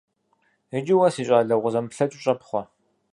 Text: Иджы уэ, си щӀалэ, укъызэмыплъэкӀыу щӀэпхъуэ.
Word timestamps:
Иджы 0.77 0.93
уэ, 0.97 1.09
си 1.13 1.23
щӀалэ, 1.27 1.55
укъызэмыплъэкӀыу 1.55 2.21
щӀэпхъуэ. 2.23 2.61